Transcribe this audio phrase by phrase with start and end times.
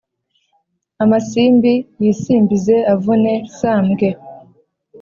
[1.03, 4.07] amasimbi yisimbize avune sambwe